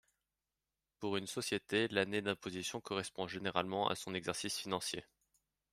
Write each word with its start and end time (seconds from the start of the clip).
Pour 0.99 1.15
une 1.17 1.27
société 1.27 1.87
l'année 1.89 2.23
d'imposition 2.23 2.81
correspond 2.81 3.27
généralement 3.27 3.87
à 3.87 3.93
son 3.93 4.15
exercice 4.15 4.57
financier. 4.57 5.03